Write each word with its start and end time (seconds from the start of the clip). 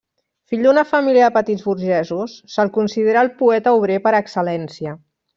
Fill 0.51 0.63
d'una 0.67 0.83
família 0.91 1.25
de 1.27 1.33
petits 1.35 1.65
burgesos, 1.65 2.33
se'l 2.53 2.71
considera 2.81 3.23
el 3.27 3.33
poeta 3.43 3.75
obrer 3.81 3.99
per 4.07 4.15
excel·lència. 4.21 4.95